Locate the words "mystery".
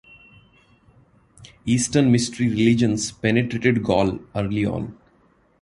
2.11-2.47